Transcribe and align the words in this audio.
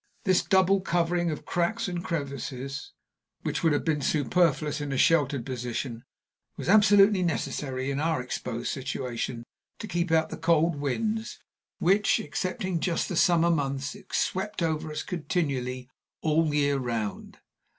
This 0.23 0.41
double 0.41 0.81
covering 0.81 1.29
of 1.29 1.45
cracks 1.45 1.87
and 1.87 2.03
crevices, 2.03 2.91
which 3.43 3.61
would 3.61 3.71
have 3.71 3.85
been 3.85 4.01
superfluous 4.01 4.81
in 4.81 4.91
a 4.91 4.97
sheltered 4.97 5.45
position, 5.45 6.05
was 6.57 6.67
absolutely 6.67 7.21
necessary, 7.21 7.91
in 7.91 7.99
our 7.99 8.19
exposed 8.19 8.69
situation, 8.71 9.43
to 9.77 9.87
keep 9.87 10.11
out 10.11 10.29
the 10.29 10.37
cold 10.37 10.77
winds 10.77 11.39
which, 11.77 12.19
excepting 12.19 12.79
just 12.79 13.09
the 13.09 13.15
summer 13.15 13.51
months, 13.51 13.95
swept 14.11 14.63
over 14.63 14.91
us 14.91 15.03
continually 15.03 15.87
all 16.23 16.49
the 16.49 16.57
year 16.57 16.79
round. 16.79 17.37